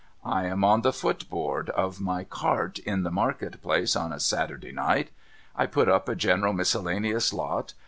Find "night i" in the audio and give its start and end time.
4.71-5.67